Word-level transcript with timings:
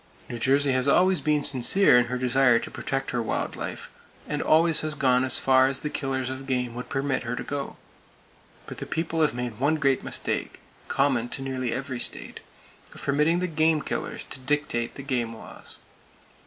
New 0.27 0.39
Jersey 0.39 0.75
always 0.75 1.19
has 1.19 1.23
been 1.23 1.43
sincere 1.43 1.95
in 1.95 2.05
her 2.05 2.17
desire 2.17 2.57
to 2.57 2.71
protect 2.71 3.11
her 3.11 3.21
wild 3.21 3.55
life, 3.55 3.91
and 4.27 4.41
always 4.41 4.81
has 4.81 4.95
gone 4.95 5.23
as 5.23 5.37
far 5.37 5.67
as 5.67 5.81
the 5.81 5.91
killers 5.91 6.31
of 6.31 6.47
game 6.47 6.73
would 6.73 6.89
permit 6.89 7.21
her 7.21 7.35
to 7.35 7.43
go! 7.43 7.77
But 8.65 8.79
the 8.79 8.87
People 8.87 9.21
have 9.21 9.35
made 9.35 9.59
one 9.59 9.75
great 9.75 10.03
mistake,—common 10.03 11.29
to 11.29 11.43
nearly 11.43 11.71
every 11.71 11.99
state,—of 11.99 12.99
permitting 13.03 13.41
the 13.41 13.45
game 13.47 13.83
killers 13.83 14.23
to 14.31 14.39
dictate 14.39 14.95
the 14.95 15.03
game 15.03 15.35
laws! 15.35 15.77